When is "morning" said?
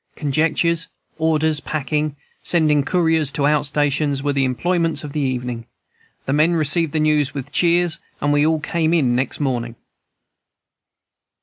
9.39-9.75